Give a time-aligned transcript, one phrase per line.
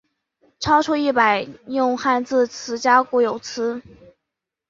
[0.59, 3.83] 超过一百用汉字词加固有词。